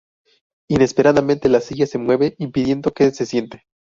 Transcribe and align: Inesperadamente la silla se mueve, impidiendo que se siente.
Inesperadamente 0.71 1.47
la 1.47 1.59
silla 1.61 1.85
se 1.85 1.99
mueve, 1.99 2.33
impidiendo 2.39 2.91
que 2.91 3.11
se 3.11 3.27
siente. 3.27 3.65